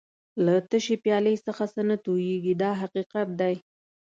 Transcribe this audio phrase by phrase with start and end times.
[0.45, 3.55] له تشې پیالې څخه څه نه تویېږي دا حقیقت دی.